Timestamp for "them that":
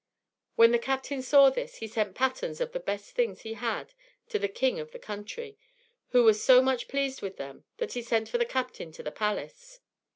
7.37-7.93